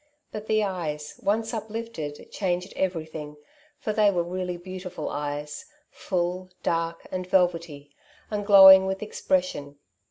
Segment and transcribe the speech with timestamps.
[0.31, 3.37] But the eyes, once uplifted, changed everything,
[3.77, 5.63] for they were really beautiful eyes—
[6.07, 7.91] ^full, dark, and velvety,
[8.31, 9.77] and glowing with ex pression.